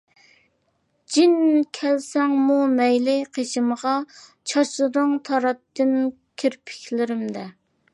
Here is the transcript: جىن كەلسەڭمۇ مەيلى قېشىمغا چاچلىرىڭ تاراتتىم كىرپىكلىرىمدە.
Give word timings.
جىن 1.15 1.35
كەلسەڭمۇ 1.79 2.57
مەيلى 2.79 3.17
قېشىمغا 3.37 3.93
چاچلىرىڭ 4.55 5.17
تاراتتىم 5.31 5.97
كىرپىكلىرىمدە. 6.45 7.51